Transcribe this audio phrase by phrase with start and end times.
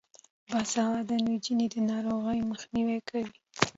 [0.49, 3.33] باسواده نجونې د ناروغیو مخنیوی کوي.